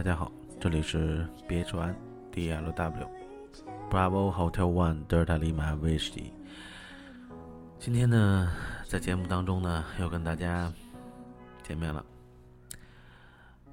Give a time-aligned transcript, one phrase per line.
[0.00, 1.94] 大家好，这里是 BH1
[2.32, 3.06] DLW
[3.90, 6.30] Bravo Hotel One Delta Lima Whiskey。
[7.78, 8.50] 今天呢，
[8.86, 10.72] 在节目当中呢，又跟大家
[11.62, 12.02] 见面了。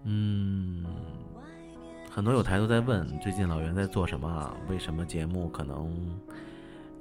[0.03, 0.85] 嗯，
[2.11, 4.53] 很多有台都在问，最近老袁在做什么？
[4.67, 6.19] 为什么节目可能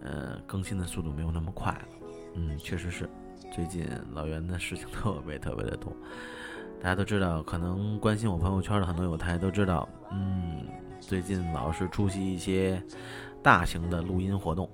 [0.02, 1.88] 呃更新的速度没有那么快了？
[2.36, 3.10] 嗯，确实是，
[3.52, 5.92] 最近老袁的事情特别特别的多。
[6.80, 10.64] 大家都知道，可能关心我朋友圈的很多有台都知道，嗯，
[11.00, 12.80] 最近老是出席一些
[13.42, 14.68] 大型的录音活动，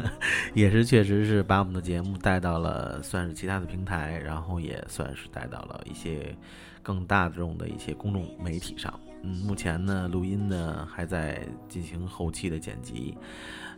[0.52, 6.36] 也是确实是把我们的节目带到了算是其他的平台，然后也算是带到了一些
[6.82, 8.92] 更大众的一些公众媒体上。
[9.22, 13.16] 嗯，目前呢，录音呢还在进行后期的剪辑，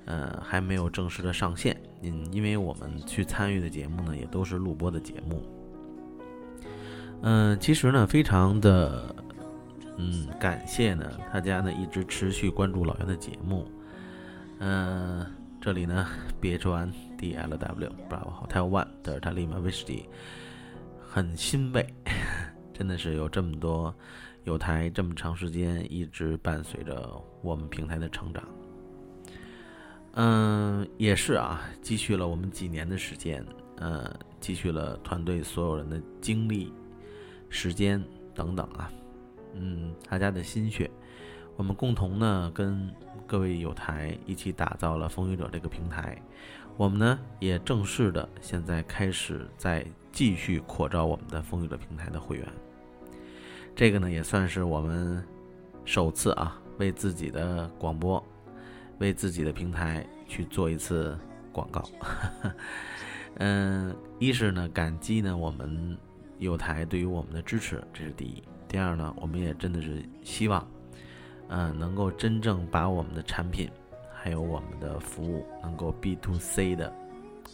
[0.06, 1.76] 呃，还没有正式的上线。
[2.02, 5.40] 嗯，因为我们去参与的节目呢，也都是录播的节目。
[7.22, 9.14] 嗯，其实呢，非常的，
[9.96, 13.66] 嗯，感谢呢，大家呢一直持续关注老袁的节目。
[14.58, 15.26] 嗯，
[15.60, 16.06] 这里呢
[16.40, 20.08] ，BH1 DLW Bravo Hotel One 德尔塔利马威士忌，
[21.04, 21.86] 很欣慰，
[22.72, 23.92] 真的是有这么多
[24.44, 27.10] 有台这么长时间一直伴随着
[27.42, 28.44] 我们平台的成长。
[30.12, 33.44] 嗯，也是啊，积蓄了我们几年的时间，
[33.78, 34.08] 呃，
[34.40, 36.72] 积蓄了团队所有人的精力。
[37.56, 38.04] 时间
[38.34, 38.92] 等等啊，
[39.54, 40.90] 嗯，大家的心血，
[41.56, 42.92] 我们共同呢跟
[43.26, 46.20] 各位有台一起打造了风雨者这个平台，
[46.76, 52.46] 我们呢也正式的现在开始在继续扩招我们的风雨者平台的会员，
[53.74, 55.24] 这个呢也算是我们
[55.86, 58.22] 首次啊为自己的广播，
[58.98, 61.18] 为自己的平台去做一次
[61.52, 61.82] 广告，
[63.40, 65.96] 嗯，一是呢感激呢我们。
[66.38, 68.42] 有台对于我们的支持，这是第一。
[68.68, 70.66] 第二呢，我们也真的是希望，
[71.48, 73.70] 嗯，能够真正把我们的产品，
[74.12, 76.92] 还有我们的服务，能够 B to C 的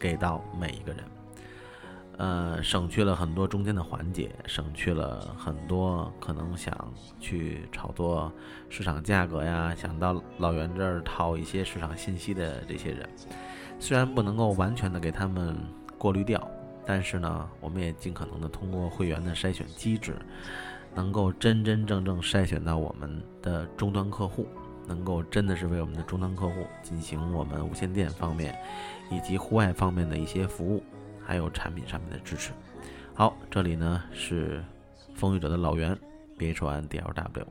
[0.01, 1.05] 给到每一个人，
[2.17, 6.75] 呃，省去了很多中间的环节，省去了很多可能想
[7.21, 8.33] 去炒作
[8.69, 13.09] 市场价格呀，想到老袁这儿套一些市场信息的这些人，
[13.79, 15.57] 虽然不能够完全的给他们
[15.99, 16.43] 过滤掉。
[16.85, 20.17] 但是呢，我们也尽可能的通过会员的筛选机制，
[20.95, 24.47] 能够真真正正筛选到我们的终端客户，
[24.87, 28.59] 能够真的是为我们的终端客户进行我们无线电方面
[29.11, 30.83] 以及户外方面的一些服务，
[31.25, 32.51] 还有产品上面的支持。
[33.15, 34.65] 好，这里呢是
[35.15, 35.97] 风雨者的老袁
[36.39, 37.47] ，BH1 DLW。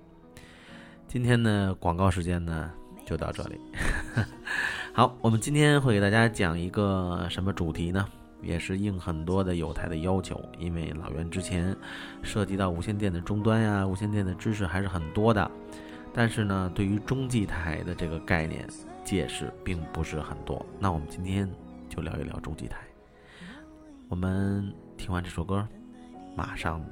[1.08, 2.72] 今天的广告时间呢
[3.06, 3.60] 就到这里。
[4.94, 8.06] 好，我们今天会给大家讲一个什么主题呢？
[8.42, 11.76] 也是应很多的有台的要求，因为老袁之前
[12.22, 15.50] 涉及到无线电的终端呀，无线电的知识还是很多的，
[16.14, 18.68] 但是呢，对于中继台的这个概念
[19.04, 20.66] 解释并不是很多。
[20.80, 21.50] 那我们今天
[21.90, 22.80] 就聊一聊中继台。
[24.10, 25.68] 我们听完这首歌，
[26.36, 26.84] 马上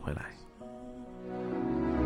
[0.00, 2.05] 回来。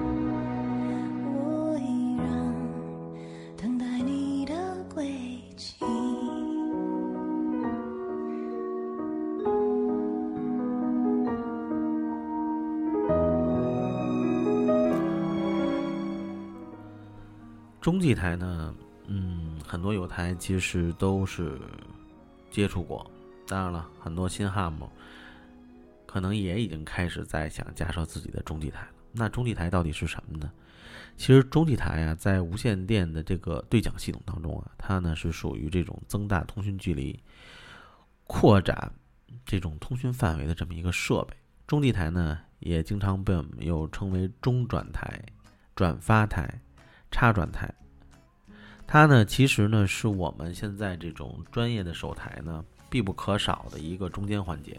[17.81, 18.75] 中继台呢，
[19.07, 21.59] 嗯，很多有台其实都是
[22.51, 23.11] 接触过。
[23.49, 24.89] 当然了，很多新汉姆
[26.07, 28.89] 可能也已经开始在想架设自己的中继台了。
[29.13, 30.51] 那中继台到底是什么呢？
[31.17, 37.19] 其实中继台呀，在无线电的这个对讲系统当中啊，它呢是属于这种增大通讯距离、
[38.25, 38.93] 扩展
[39.47, 41.35] 这种通讯范围的这么一个设备。
[41.67, 45.21] 中继台呢，也经常被我们又称为中转台、
[45.75, 46.61] 转发台。
[47.11, 47.73] 插转台，
[48.87, 54.79] 它呢，其实呢，是我们现在这种专业的手台呢必不可少的一个中间环节。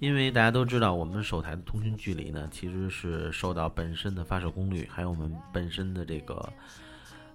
[0.00, 6.52] 因为大家都知道，我们手台的通讯距离呢，其实是受到本身的发射功率，还有我们本身的这个，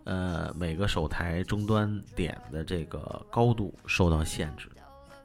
[0.03, 4.67] 呃，每个手台终端点的这个高度受到限制。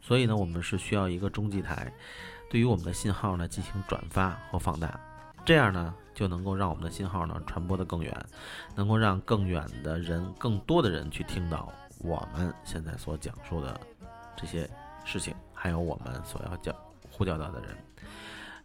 [0.00, 1.92] 所以呢，我们是需要一个中继台，
[2.48, 4.98] 对于我们的信号呢进行转发和放大，
[5.44, 5.94] 这样呢。
[6.14, 8.26] 就能够让我们的信号呢传播的更远，
[8.76, 13.80] 能够让更远的人、更多的人去听到我们现在所讲述的
[14.36, 14.70] 这些
[15.04, 16.72] 事情，还有我们所要叫
[17.10, 17.70] 呼叫到的人。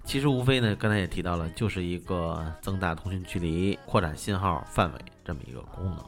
[0.03, 6.05] 其实无非呢，刚才也提到了，就是一个增大通讯距离、扩展信号范围这么一个功能。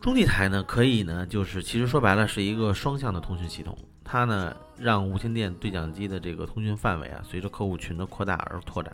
[0.00, 3.76] 中继台呢，可以呢，就是其实说白了是一个双向的通讯系统，
[4.10, 8.90] 它呢让无线电对讲机的这个通讯范围啊，随着客户群的扩大而拓展。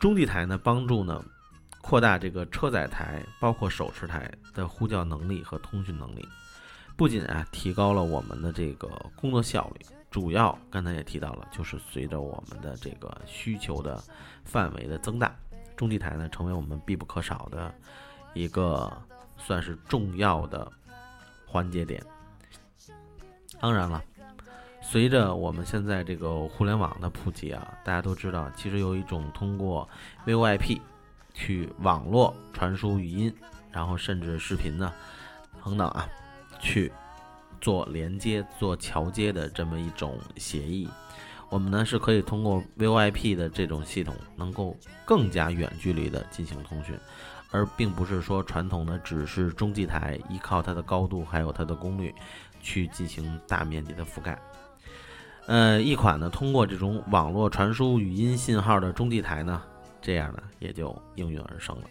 [0.00, 1.22] 中继台呢，帮助呢
[1.82, 6.26] 扩大这个车载台，包括手持台的呼叫能力和通讯能力，
[6.96, 14.02] 不仅啊提高了我们的这个工作效率，主要刚才也提到了，就是随着我们的这个需求的
[14.44, 15.36] 范围的增大，
[15.76, 17.74] 中继台呢成为我们必不可少的
[18.32, 18.90] 一个
[19.36, 20.72] 算是重要的
[21.46, 22.02] 环节点。
[23.64, 24.04] 当然了。
[24.82, 29.88] 随着我们现在这个互联网的普及啊，大家都知道，其实有一种通过
[30.26, 30.82] VoIP
[31.32, 33.34] 去网络传输语音，
[33.72, 34.92] 然后甚至视频呢，
[35.64, 36.06] 等等啊，
[36.60, 36.92] 去
[37.58, 40.86] 做连接、做桥接的这么一种协议。
[41.48, 44.76] 我们呢是可以通过 VoIP 的这种系统，能够
[45.06, 46.94] 更加远距离的进行通讯，
[47.50, 52.14] 而并不是说传统的只是中继台依靠它的高度还有它的功率
[52.64, 54.36] 去进行大面积的覆盖。
[55.46, 59.62] 呃，一款呢通过这种网络传输语音信号的中继台呢，
[60.00, 61.84] 这样呢也就应运而生了。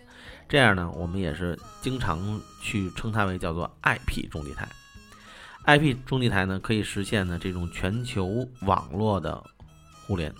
[0.49, 2.19] 这样呢，我们也是经常
[2.59, 4.67] 去称它为叫做 IP 中继台。
[5.65, 9.41] IP 中继台呢可以实现呢这种全球网络的
[10.05, 10.33] 互联，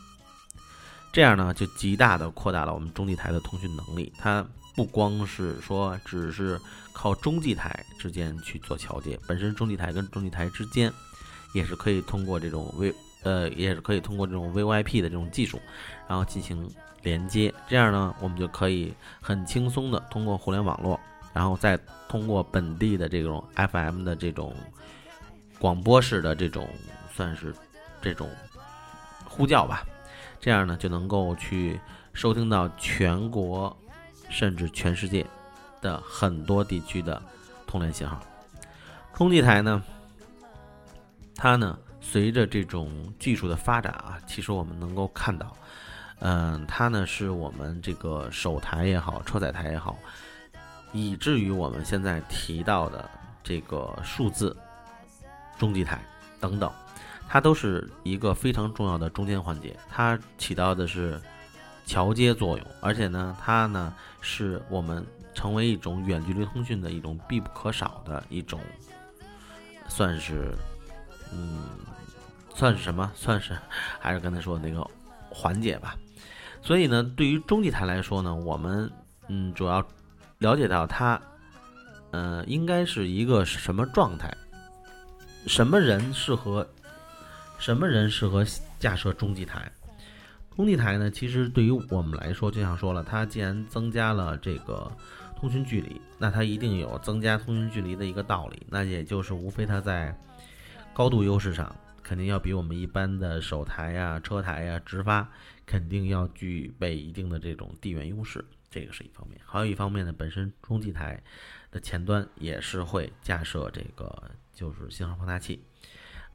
[1.12, 4.12] 这样呢就极大的扩大了我们中继台的通讯能力。
[4.18, 4.46] 它
[4.76, 6.60] 不光是说只是
[6.94, 10.92] 靠中继台之间去做桥接，本身中继台跟中继台之间。
[11.54, 12.92] 也是可以通过这种 V
[13.22, 15.62] 呃，也是可以通过这种 VoIP 的这种技术，
[16.08, 16.68] 然后进行
[17.04, 17.54] 连接。
[17.68, 18.92] 这样呢，我们就可以
[19.22, 21.00] 很轻松的通过互联网络，
[21.32, 21.78] 然后再
[22.10, 24.52] 通过本地的这种 FM 的这种
[25.60, 26.68] 广播式的这种
[27.14, 27.54] 算是
[28.02, 28.28] 这种
[29.24, 29.86] 呼叫吧。
[30.40, 31.80] 这样呢，就能够去
[32.14, 33.78] 收听到全国
[34.32, 35.24] 甚至全世界
[35.84, 37.22] 的很多地区的
[37.68, 38.20] 通联信号。
[39.14, 39.84] 中继台呢？
[41.36, 42.90] 它呢，随着这种
[43.20, 45.56] 技术的发展啊，其实我们能够看到，
[46.20, 49.98] 嗯，它呢是我们这个手台也好，车载台也好，
[50.94, 53.10] 以至于我们现在提到的
[53.44, 54.56] 这个数字
[55.58, 56.00] 中继台
[56.40, 56.72] 等等，
[57.28, 61.20] 它都是一个非常重要的中间环节，它起到的是
[61.86, 68.60] 桥接作用，而且呢，它呢是我们成为一种远距离通讯的一种必不可少的一种，
[69.88, 70.54] 算是。
[71.36, 71.64] 嗯，
[72.54, 73.12] 算是什么？
[73.18, 73.58] 算是
[74.00, 74.88] 还是刚才说的那个
[75.32, 75.98] 环节吧。
[76.62, 78.88] 所以呢，对于中继台来说呢，我们
[79.30, 79.84] 嗯主要
[80.38, 81.20] 了解到它，
[82.12, 84.32] 呃，应该是一个什么状态？
[85.48, 86.68] 什么人适合？
[87.58, 88.46] 什么人适合
[88.78, 89.72] 架设中继台？
[90.56, 94.92] 中继台呢，其实对于我们来说，就像说了，它既然增加了这个
[95.44, 98.66] 通讯距离，那它一定有增加通讯距离的一个道理。
[98.70, 100.18] 那也就是无非它在
[100.94, 105.30] 高度优势上，肯定要比我们一般的手台呀、车台呀直发，
[105.66, 109.38] 肯定要具备一定的这种地缘优势，这个是一方面。
[109.44, 111.22] 还有一方面呢，本身中继台
[111.72, 115.62] 的前端也是会架设这个就是信号放大器，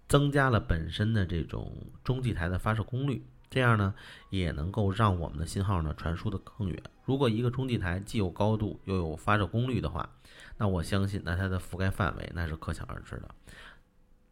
[0.06, 3.94] 增加了本身的这种中继台的发射功率，这样呢
[4.30, 6.82] 也能够让我们的信号呢传输的更远。
[7.04, 10.08] 如果一个中继台既有高度又有发射功率的话，
[10.56, 13.34] 那我相信那它的覆盖范围那是可想而知的。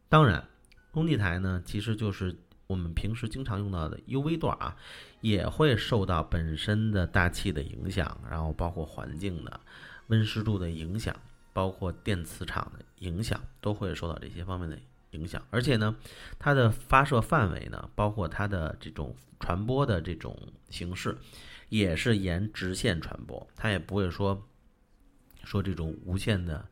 [0.09, 0.47] 当然，
[0.93, 2.35] 中继台呢，其实就是
[2.67, 4.75] 我们平时经常用到的 UV 段啊，
[5.21, 9.59] 也会受到本身的大气的影响，然后包括环境的
[10.07, 11.15] 温湿度的影响，
[11.53, 14.77] 包括电磁场的影响，都会受到这些方面的
[15.17, 15.45] 影响。
[15.49, 15.95] 而且呢，
[16.37, 20.37] 它的发射范围呢，包括它的这种传播的这种
[20.69, 21.17] 形式，
[21.69, 24.47] 也是沿直线传播，它也不会说
[25.43, 26.65] 说这种无限的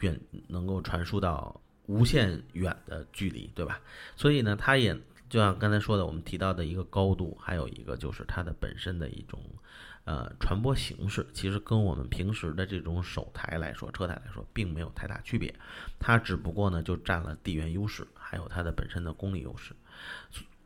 [0.00, 1.58] 远能够传输到。
[1.86, 3.80] 无限远的距离，对吧？
[4.16, 4.96] 所以呢，它也
[5.28, 9.40] 就像刚才说的，我们提到的一个高度，还有一个就是它的本身的一种
[10.04, 15.54] 呃传播形式，其实跟我们平时的这种手台来说、车台来说，并没有太大区别。
[15.98, 19.74] 它只不过呢，就占了地缘优势，还有它的本身的功率优势。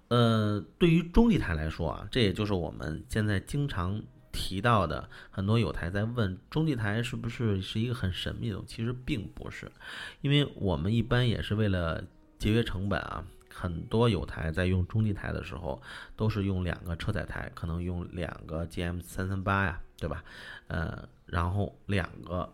[0.08, 4.02] 呃，对于中继台来说啊，这也就是我们现在经常。
[4.38, 9.72] 提到的很多有台在问中继台是不是是一个很神秘的，其实并不是，
[10.20, 12.04] 因为我们一般也是为了
[12.38, 13.24] 节约成本啊，
[13.58, 15.80] 很多有台在用中继台的时候
[16.14, 20.22] 都是用两个车载台，可能用两个 GM 三三八呀，对吧？
[20.68, 22.52] 呃，然后两个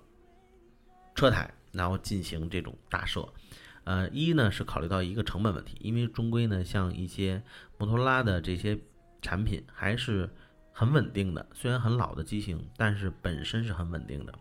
[1.14, 3.28] 车台，然后进行这种搭设。
[3.84, 7.42] 呃，一呢是考虑到一个成本问题，因为终归呢像一些
[7.78, 8.78] 摩托罗拉的这些
[9.20, 10.30] 产品还是。
[10.74, 14.32] 很稳定的，虽然很老的机型，但是本身是很稳定的。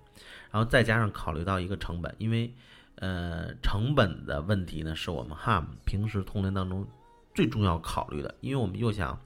[0.49, 2.55] 然后再加上考虑到一个成本，因为
[3.01, 6.88] 呃成本的问题呢，是我们 HAM 平时通联当中
[7.34, 8.34] 最重要考虑的。
[8.41, 9.20] 因为我们又想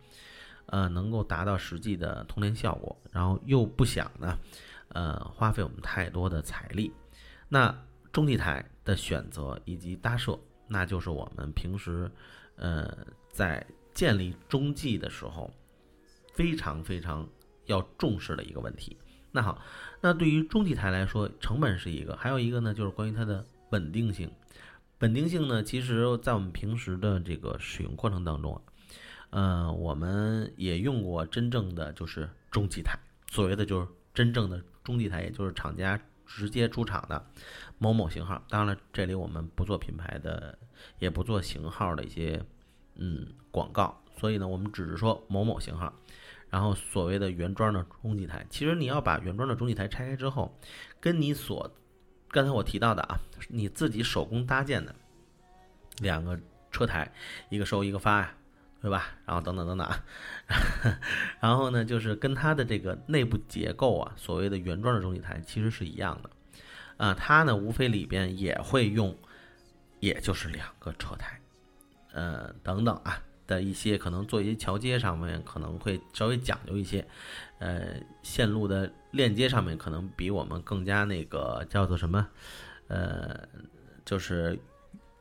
[0.68, 4.40] 呃，能够达到实际的通联效果，然后又不想呢，
[4.88, 6.92] 呃，花费我们太多的财力，
[7.50, 12.10] 那中继台的选择以及搭设，那就是我们平时，
[12.56, 15.54] 呃，在建立中继的时候，
[16.34, 17.28] 非常非常
[17.66, 18.98] 要重视的一个问题。
[19.32, 19.62] 那好，
[20.00, 24.32] 那对于中继台来说，成本是一个，还有一个呢，就是关于它的稳定性。
[25.00, 28.62] 稳定性呢，其实在我们平时的这个使用过程当中啊。
[29.32, 37.22] 呃，我们也用过真正的就是中继台，所谓的就是真正的中继台，也就是厂家直接出厂的
[37.78, 38.42] 某某型号。
[38.48, 40.58] 当然了，这里我们不做品牌的，
[41.00, 42.42] 也不做型号的一些
[42.96, 45.94] 嗯广告，所以呢，我们只是说某某型号。
[46.50, 50.58] 然后所谓的原装的中继台，其实你要把原装的中继台拆开之后，
[51.02, 51.70] 跟你所
[52.36, 54.94] 刚才我提到的啊，你自己手工搭建的
[56.00, 56.40] 两个
[56.72, 57.12] 车台，
[57.50, 58.36] 一个收一个发呀。
[58.82, 59.08] 对吧？
[59.26, 60.04] 然后等等等等啊，
[61.42, 66.30] 然后呢，就是跟它的这个内部结构啊，所谓的原装的中继台其实是一样的，
[66.98, 69.18] 啊，它呢无非里边也会用，
[70.02, 71.42] 也就是两个车台，
[72.12, 77.04] 呃，等等啊的一些可能做一些桥接上面可能会稍微讲究一些，
[77.58, 82.28] 呃，线路的链接上面可能比我们更加那个叫做什么，
[82.88, 83.48] 呃，
[84.06, 84.60] 就是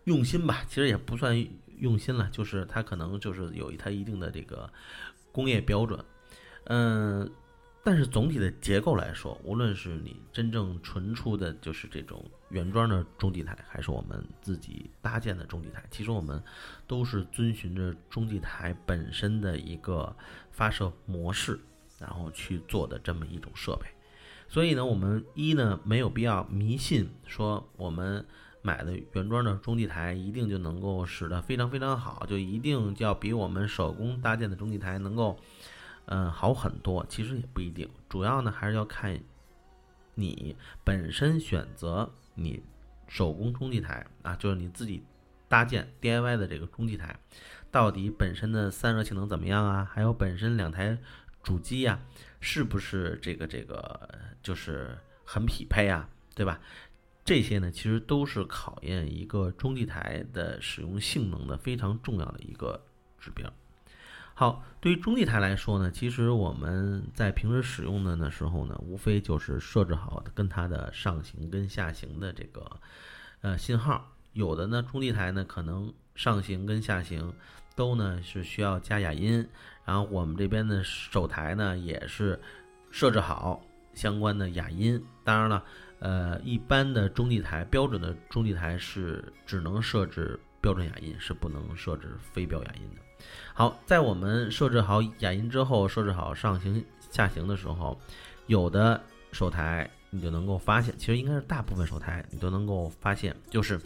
[0.04, 1.46] 用心吧，其实也不算。
[1.80, 4.70] 用心了，就是它可能就是有它一定的这个
[5.32, 6.02] 工业标准，
[6.66, 7.28] 嗯，
[7.82, 16.40] 但是总体的结构来说，无论是你真正纯出的就是这种原装的中继台，还是我们自己搭建的中继台，其实我们
[16.86, 20.14] 都是遵循着中继台本身的一个
[20.52, 21.58] 发射模式，
[21.98, 23.86] 然后去做的这么一种设备。
[24.48, 28.24] 所以呢，我们一呢没有必要迷信说我们。
[28.66, 35.38] 买的原装的中继台一定就能够使得非常非常好，就一定就要比我们手工搭建的中继台能够，
[36.06, 37.04] 嗯，好很多。
[37.06, 39.20] 其实也不一定，主要呢还是要看
[40.14, 42.62] 你本身选择你
[43.06, 45.04] 手工中继台啊，就是你自己
[45.46, 47.14] 搭建 DIY 的这个中继台，
[47.70, 49.86] 到底本身的散热性能怎么样啊？
[49.92, 50.96] 还有本身两台
[51.44, 52.00] 主机呀，
[52.40, 54.08] 是不是这个这个
[54.42, 56.08] 就是很匹配啊？
[56.34, 56.58] 对吧？
[57.24, 62.84] 这些呢，其实都是考验一个中继台的使用性能的非常重要的一个
[63.18, 63.50] 指标。
[64.34, 72.80] 好，对于中继台来说呢，其实我们在平时使用的呢时候呢，无非就是设置好跟它的上行跟下行的这个
[73.42, 74.10] 呃信号。
[74.32, 77.32] 有的呢，中继台呢可能上行跟下行
[77.74, 79.46] 都呢是需要加哑音，
[79.84, 82.40] 然后我们这边的手台呢也是
[82.90, 83.60] 设置好
[83.94, 85.02] 相关的哑音。
[85.22, 85.62] 当然了。
[86.00, 93.00] 呃，一般的中继台，标准的中继台是只能设置标准哑音，是不能设置非标哑音的。
[93.54, 97.98] 好，在我们设置好哑音之后，设置好上行下行的时候，
[98.48, 99.00] 有的
[99.32, 103.80] 手台你就能够发现，其实应该是大部分手台你都能够发现，就是，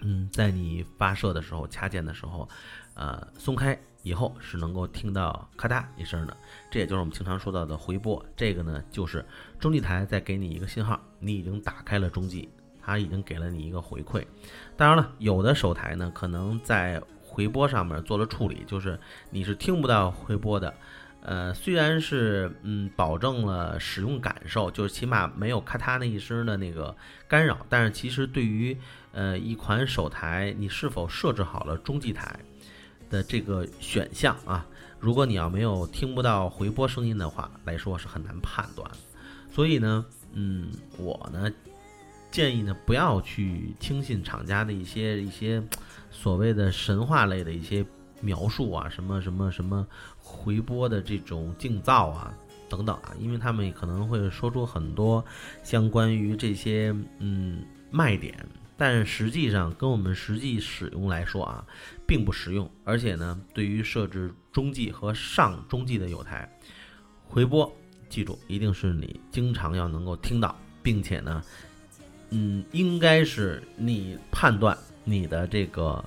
[0.00, 2.46] 嗯，在你发射的时候掐键的时候，
[2.94, 3.78] 呃，松开。
[4.04, 6.36] 以后是能够听到咔嗒一声的，
[6.70, 8.22] 这也就是我们经常说到的回波。
[8.36, 9.24] 这个呢，就是
[9.58, 12.50] 中继台在给你一个信号，你已经打开了中继，
[12.82, 14.22] 它已经给了你一个回馈。
[14.76, 20.74] 当然了，有的手台呢，可能在回波上面做了处理，就是你是听不到回波的。
[21.22, 26.94] 呃，虽然是嗯保证了使用感受，就是起码没有咔嗒那一声的那个
[27.26, 28.76] 干扰，但是其实对于
[29.12, 32.38] 呃一款手台，你是否设置好了中继台？
[33.10, 34.66] 的这个选项啊，
[34.98, 38.90] 如果你要没有听不到回波声音的话来说是很难判断，
[39.52, 41.50] 所以呢，嗯，我呢
[42.30, 45.62] 建议呢不要去轻信厂家的一些一些
[46.10, 47.84] 所谓的神话类的一些
[48.20, 49.86] 描述啊，什么什么什么
[50.18, 52.34] 回波的这种静噪啊
[52.68, 55.24] 等等啊，因为他们可能会说出很多
[55.62, 58.34] 相关于这些嗯卖点。
[58.76, 61.64] 但实际上，跟我们实际使用来说啊，
[62.06, 62.70] 并不实用。
[62.84, 66.48] 而且呢，对于设置中继和上中继的有台
[67.26, 67.70] 回波，
[68.08, 71.42] 记住一定是你经常要能够听到，并且呢，
[72.30, 76.04] 嗯，应该是你判断你的这个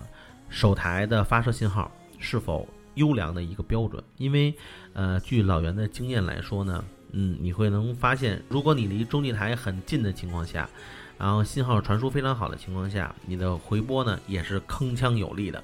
[0.49, 4.03] 手台的发射信号是否优良的一个标准。
[4.17, 4.53] 因为，
[4.93, 10.69] 呃，据老袁的经验来说呢，嗯，你会能发现，如果你离中继台很近的情况下。
[11.17, 15.63] 然后信号传输非常好的情况下，你的回波呢也是铿锵有力的。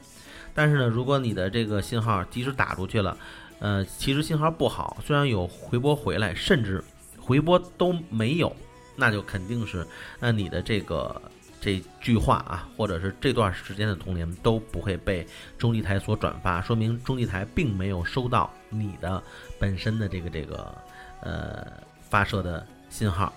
[0.53, 3.17] 但是呢，如果你的这个信号即使打出去了，
[3.59, 6.83] 呃，其实信号不好，虽然有回波回来，甚至
[7.19, 8.55] 回波都没有，
[8.95, 9.85] 那就肯定是
[10.19, 11.21] 那你的这个
[11.61, 15.25] 这句话啊，或者是这段时间的童年都不会被
[15.57, 19.21] 中继台所转发，说明中继台并没有收到你的
[19.59, 20.75] 本身的这个这个
[21.21, 21.65] 呃
[22.09, 23.33] 发射的信号。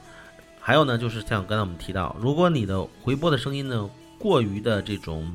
[0.66, 5.32] 还有呢，就是像刚才我们提到，如果你的回播的声音呢过于的这种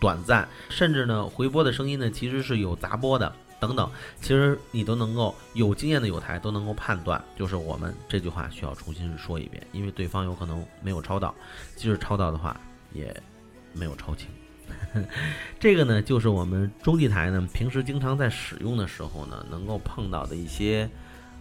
[0.00, 3.88] 短暂，甚至呢回播的声音呢其实是有杂波的等等，
[4.20, 11.32] 其实你都能够有经验的有台都能够判断，就是我们这句话需要重新说一遍，因为对方有可能没有抄到，
[11.76, 12.60] 即使抄到的话
[12.92, 13.16] 也
[13.72, 14.26] 没有抄清。
[15.60, 20.90] 这个呢，就是我们中继台呢平时经常在使用的时候呢能够碰到的一些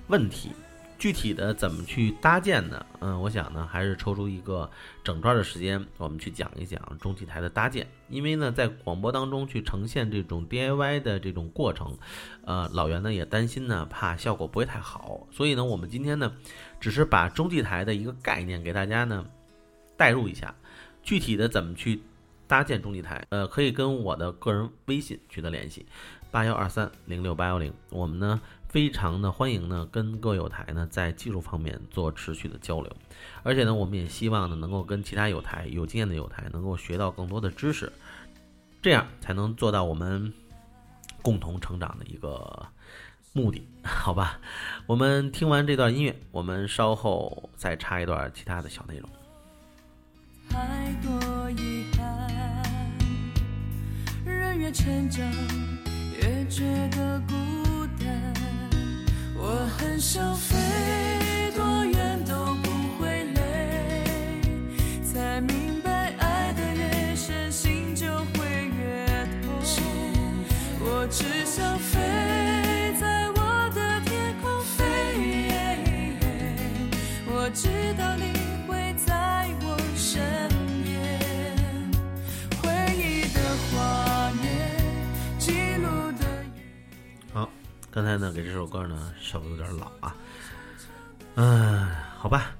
[0.10, 0.52] 问题。
[1.02, 2.86] 具体的怎么去搭建呢？
[3.00, 4.70] 嗯，我想呢，还是抽出一个
[5.04, 7.88] 整段的时间，我们去讲一讲中继台的搭建。
[8.08, 11.98] 因为呢，在广播当中去呈现这种 DIY 的这种过程，
[12.46, 16.32] 呃，老袁呢也担心呢，怕效果不会太好，所以呢，我们今天呢，
[16.80, 19.26] 只是把中继台的一个概念给大家呢
[19.98, 20.54] 带入一下。
[21.02, 22.00] 具体的怎么去
[22.48, 25.84] 搭建中继台，呃，可以跟我的个人微信取得联系，
[26.30, 27.74] 八幺二三零六八幺零。
[27.90, 28.40] 我们呢。
[28.72, 32.90] 非常的欢迎呢，跟各友台呢在技术方面做持续的交流，
[33.44, 37.92] 而且呢，我们也希望呢能够跟其他有台有经验的有台能够学到更多的知识，
[38.82, 40.32] 这样才能做到我们
[41.22, 42.66] 共同成长的一个
[43.34, 44.40] 目的， 好吧？
[44.86, 49.10] 我们听完这段音乐，我们稍后再插一段其他的小内容。
[50.48, 52.98] 太多遗憾，
[54.24, 55.30] 人越成长
[56.16, 56.64] 越觉
[56.96, 57.71] 得孤。
[60.02, 60.61] 就飞
[88.12, 89.14] 刚才呢，给这首歌呢。
[89.22, 90.14] 稍微有点老啊，
[91.36, 92.52] 嗯，好吧，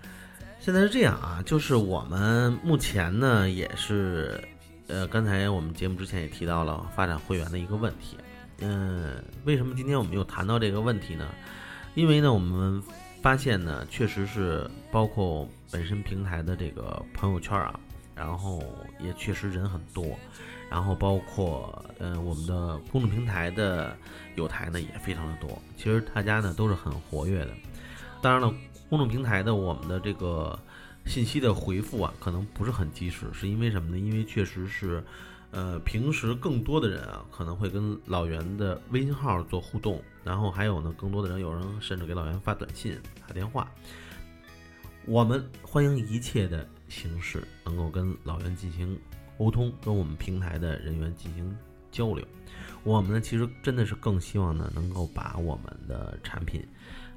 [0.62, 4.42] 现在是这样啊，就是我们目前呢也是，
[4.88, 8.16] 呃，刚才我们节目之前也提到了发展会员的一个问题，
[8.60, 11.28] 嗯，为什么今天我们又谈到这个问题呢？
[11.96, 12.82] 因为呢，我们
[13.22, 17.78] 发现呢，确实是包括本身平台的这个朋友圈啊，
[18.16, 18.64] 然后
[19.02, 20.18] 也确实人很多，
[20.72, 23.96] 然后包括呃我们的公众平台的。
[24.38, 27.54] 有台呢也非常的多，其实大家呢都是很活跃的。
[28.22, 28.52] 当然了，
[28.90, 30.58] 公众平台的我们的这个
[31.06, 34.00] 信息的回复啊，可能不是很及时，是因为什么呢？
[34.00, 35.04] 因为确实是，
[35.52, 43.70] 呃，平时更多的人啊，可能会跟老袁的微信号做互动，然后还有呢，更多的人有人甚至给老袁发短信、打电话。
[45.06, 48.98] 我们欢迎一切的形式能够跟老袁进行
[49.42, 51.58] 沟通，跟我们平台的人员进行
[51.90, 52.24] 交流。
[52.84, 56.64] 我们呢，其实真的是更希望呢，能够把我们的产品，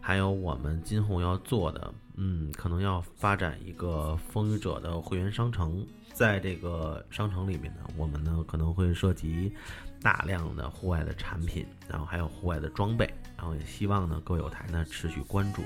[0.00, 9.52] 还有我们今后要做的，嗯，可能要发展一个风雨者的会员商城，在这个商城里面呢，我们呢可能会涉及
[10.00, 13.04] 大量的户外的产品，然后还有户外的装备，
[13.36, 15.62] 然后也希望呢各位有台呢持续关注。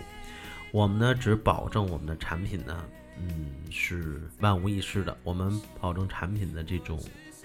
[0.72, 2.84] 我们呢只保证我们的产品呢，
[3.20, 6.98] 嗯，是万无一失的，我们保证产品的这种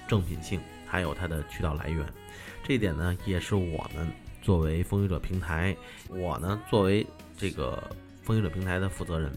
[0.08, 2.06] 正品性，还有它的渠道来源。
[2.64, 4.08] 这一点呢，也是我们
[4.42, 5.76] 作为风雨者平台，
[6.10, 7.06] 我呢作为
[7.38, 7.82] 这个
[8.22, 9.34] 风雨者平台的负责人，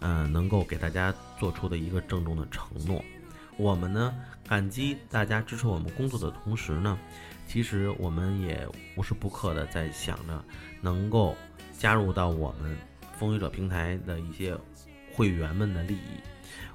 [0.00, 3.04] 嗯，能够给大家做出的一个郑重的承诺。
[3.56, 4.14] 我们呢
[4.48, 6.98] 感激大家支持我们工作的同时呢，
[7.46, 10.44] 其实我们也无时不刻的在想着
[10.80, 11.36] 能够
[11.78, 12.76] 加入到我们
[13.18, 14.56] 风雨者平台的一些
[15.12, 16.20] 会员们的利益。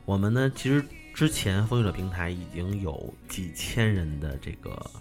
[0.05, 4.91] 我们呢，其实之前风雨者平台已经有几千人的这个。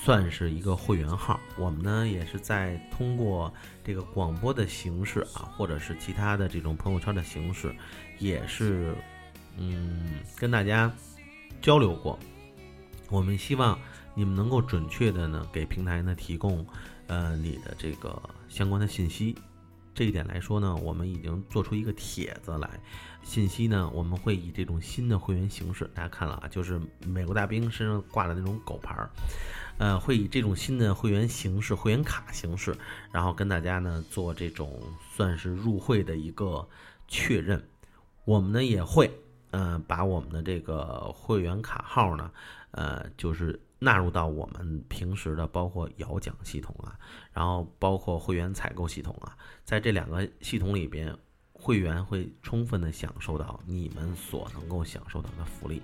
[0.00, 3.52] 算是一个会员号，我们呢也是在通过
[3.82, 7.74] 这个广播的形式啊，或者是其他的这种朋友圈的形式，
[8.20, 8.94] 也是
[9.56, 10.90] 嗯跟大家
[11.60, 12.16] 交流过。
[13.10, 13.76] 我们希望
[14.14, 16.64] 你们能够准确的呢给平台呢提供
[17.08, 19.36] 呃你的这个相关的信息。
[19.98, 22.70] 这一点来说呢，我们已经做出一个帖子来，
[23.24, 29.10] 信息呢我们会以这种新的会员形式，大家看了啊，就是美国大兵身上挂的那种狗牌儿。
[29.78, 32.76] 呃，会以这种新的会员形式、会员卡形式，
[33.10, 34.80] 然后跟大家呢做这种
[35.16, 36.64] 算是入会的一个
[37.08, 37.60] 确认。
[38.24, 39.10] 我们呢也会，
[39.50, 42.30] 呃，把我们的这个会员卡号呢，
[42.70, 46.98] 呃，就是纳入到我们平时的包括摇奖系统啊，
[47.32, 51.16] 然后包括会员采购系统啊，在这两个系统里边。
[51.60, 55.82] 会员会充分的享受到你们所能够享受到的福利。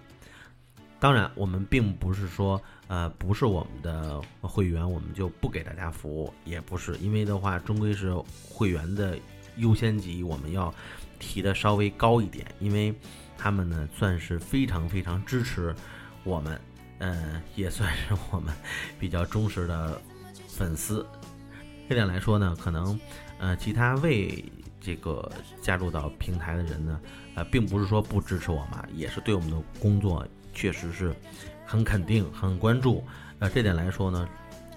[1.00, 8.14] 当然，我们并不是说，呃，不是我们的会员，我们就不给大家服务，也不是，因为的话，终归是
[8.48, 9.18] 会员的
[9.56, 10.72] 优先级，我们要
[11.18, 12.94] 提的稍微高一点，因为
[13.36, 15.74] 他们呢，算是非常非常支持
[16.22, 16.58] 我们，
[16.98, 18.54] 嗯，也算是我们
[18.98, 20.00] 比较忠实的
[20.48, 21.06] 粉丝。
[21.88, 22.98] 这点来说呢，可能，
[23.38, 24.44] 呃，其他未
[24.80, 25.30] 这个
[25.60, 27.00] 加入到平台的人呢，
[27.34, 30.26] 呃，并不是说不支持我们，也是对我们的工作。
[30.56, 31.12] 确实是
[31.66, 33.02] 很肯定、很关注，
[33.40, 34.28] 呃，这点来说呢，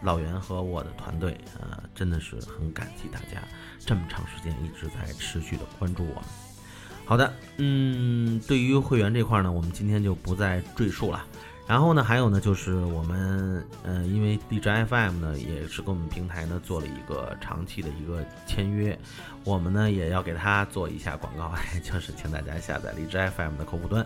[0.02, 6.24] 老袁和我的团队，呃，真的是很感激大家这么长时间一直在持续的关注我们。
[7.06, 11.24] 好的，嗯，对于会员这块呢，我们今天就不再赘述了。
[11.68, 18.98] 然后呢，还有呢，就是我们，呃，因为荔枝 FM 呢，也是跟我们平台呢做了一个长期的一个签约，
[19.44, 21.54] 我们呢也要给他做一下广告，
[21.84, 24.06] 就是请大家下载荔枝 FM 的客户端。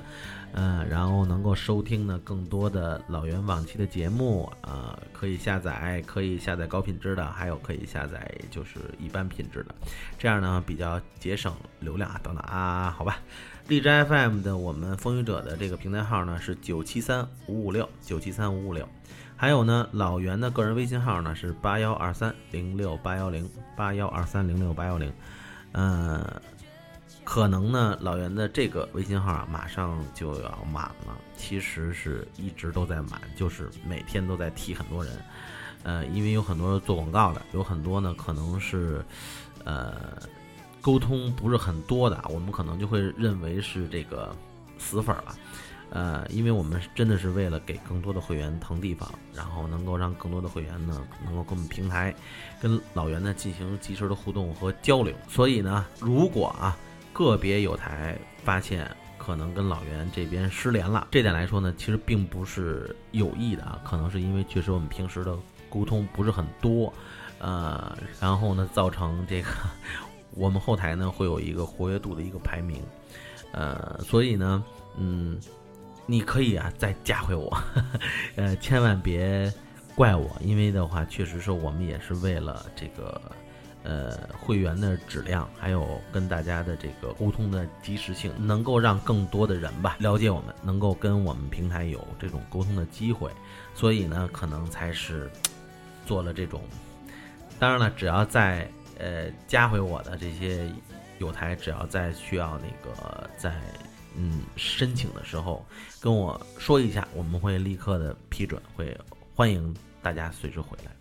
[0.54, 9.76] 嗯，然后能够收听呢更多的老袁往期的节目，呃，可以下载，可以下载高品质的，还有可以下载就是一般品质的，
[10.18, 13.20] 这样呢比较节省流量啊等等啊，好吧。
[13.72, 18.86] 荔枝 FM 的我们风雨者的这个平台号呢是九七三五五六九七三五五六，
[19.38, 25.10] 还有呢老袁的个人微信号呢是八幺二三零六八幺零八幺二三零六八幺零，
[25.72, 26.22] 嗯。
[27.24, 31.18] 可能呢，老袁的这个微信号啊，马上就要满了。
[31.38, 35.14] 其实是一直都在满，就是每天都在提很多人。
[35.84, 39.06] 呃，因为有很多做广告的，有很多呢可能是，
[39.64, 40.18] 呃，
[40.82, 44.36] 沟通不是很多的，我们可能就会认为是这个
[44.78, 45.36] 死粉了。
[45.92, 52.14] 呃，因为我们真的是为了给更多的会员腾地方，然后能够让更多的会员呢，能够跟我们平台
[52.62, 55.14] 跟老袁呢进行及时的互动和交流。
[55.30, 56.76] 所以呢，如果啊。
[57.14, 65.38] 个别有台发现可能跟老袁这边失联了，这点来说呢，其实并不是有意的啊，可能是因为确实我们平时的
[65.70, 66.92] 沟通不是很多，
[67.38, 69.50] 呃，然后呢，造成这个
[70.36, 72.82] 我们后台呢会有一个活跃度的一个排名，
[73.52, 74.64] 呃，所以呢，
[74.98, 75.40] 嗯，
[76.06, 77.56] 你可以啊再加回我，
[78.36, 79.52] 呃，千万别
[79.96, 83.22] 怪我，因为的话，确实是我们也是为了这个。
[83.84, 93.32] 呃，会员的质量，还有跟大家的这个沟通的及时性，能够让更多的人吧了解我们，能够跟我们平台有这种沟通的机会，
[93.74, 95.32] 所以呢，可能才是
[96.06, 96.62] 做了这种。
[97.58, 98.70] 当然了，只要在
[99.02, 100.72] 呃加回我的这些
[101.20, 103.54] 有台，只要在需要那个在
[104.16, 105.66] 嗯申请的时候
[106.00, 108.96] 跟我说一下，我们会立刻的批准，会
[109.36, 110.92] 欢迎大家随时回来。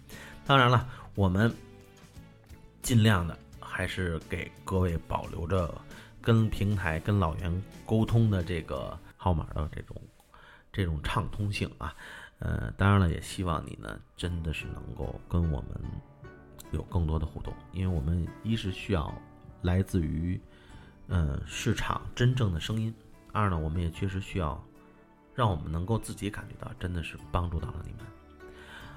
[0.46, 1.54] 当然了，我们。
[2.82, 5.70] 尽量的还是给各位保留着
[6.22, 9.94] 跟平台、跟老袁沟通的这个号码的这种
[10.72, 11.94] 这种畅通性啊，
[12.38, 15.68] 呃，当然了，也希望你呢真的是能够跟我们
[16.72, 19.12] 有更多的互动，因为我们一是需要
[19.62, 20.40] 来自于
[21.08, 22.94] 呃市场真正的声音，
[23.32, 24.62] 二呢，我们也确实需要
[25.34, 28.00] 让我们能够自己感觉到真的是帮助到了你们。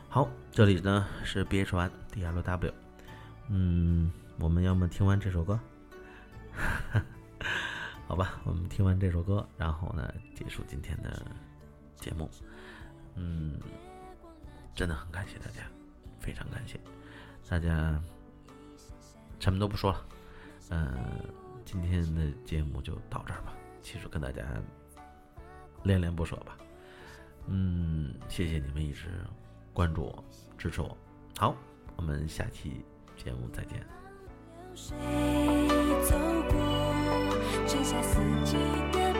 [0.10, 2.74] 好，这里呢是 B H One D L W。
[3.50, 5.60] 嗯，我们要么听完这首歌，
[8.08, 11.26] 好吧，我们听完这首歌，然后呢，结束今天的
[11.96, 12.30] 节目。
[13.16, 13.60] 嗯，
[14.76, 15.62] 真的很感谢大家，
[16.20, 16.80] 非常感谢
[17.50, 18.02] 大家，
[19.40, 20.06] 什么都不说了。
[20.70, 20.90] 嗯，
[21.64, 23.54] 今天的节目就到这儿吧。
[23.82, 24.44] 其实跟大家
[25.84, 26.58] 恋恋不舍吧。
[27.48, 29.08] 嗯，谢谢你们一直
[29.74, 30.24] 关注我、
[30.58, 30.98] 支持我。
[31.38, 31.56] 好，
[31.96, 32.84] 我们下期。
[33.16, 33.80] 节目再见。
[34.74, 34.98] 谁
[36.02, 36.18] 走
[36.50, 36.58] 过
[37.68, 38.58] 剩下四季
[38.92, 39.13] 的